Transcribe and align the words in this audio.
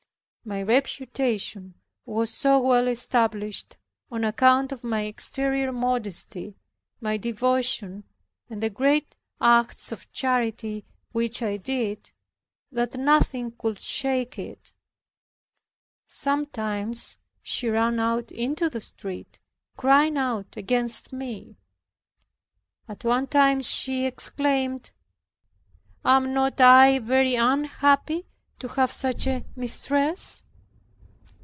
My 0.43 0.63
reputation 0.63 1.75
was 2.03 2.33
so 2.33 2.59
well 2.59 2.87
established, 2.87 3.77
on 4.09 4.23
account 4.23 4.71
of 4.71 4.83
my 4.83 5.01
exterior 5.03 5.71
modesty, 5.71 6.55
my 6.99 7.15
devotion, 7.15 8.05
and 8.49 8.59
the 8.63 8.71
great 8.71 9.15
acts 9.39 9.91
of 9.91 10.11
charity 10.11 10.83
which 11.11 11.43
I 11.43 11.57
did, 11.57 12.11
that 12.71 12.95
nothing 12.97 13.51
could 13.51 13.79
shake 13.79 14.39
it. 14.39 14.73
Sometimes 16.07 17.17
she 17.43 17.69
ran 17.69 17.99
out 17.99 18.31
into 18.31 18.67
the 18.67 18.81
street, 18.81 19.37
crying 19.77 20.17
out 20.17 20.57
against 20.57 21.13
me. 21.13 21.55
At 22.87 23.03
one 23.05 23.27
time 23.27 23.61
she 23.61 24.05
exclaimed, 24.07 24.89
"Am 26.03 26.33
not 26.33 26.59
I 26.59 26.97
very 26.97 27.35
unhappy 27.35 28.25
to 28.59 28.67
have 28.67 28.91
such 28.91 29.25
a 29.25 29.43
mistress?" 29.55 30.43